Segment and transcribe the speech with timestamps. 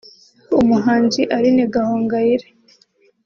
[0.61, 2.47] umuhanzi Aline Gahongayire